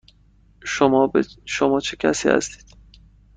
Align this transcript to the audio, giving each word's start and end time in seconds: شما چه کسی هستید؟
شما 1.51 1.79
چه 1.79 1.95
کسی 1.97 2.29
هستید؟ 2.29 2.77